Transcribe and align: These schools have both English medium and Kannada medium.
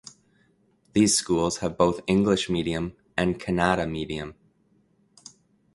These 0.93 1.15
schools 1.15 1.57
have 1.57 1.77
both 1.77 2.01
English 2.07 2.49
medium 2.49 2.95
and 3.15 3.39
Kannada 3.39 3.87
medium. 3.87 4.33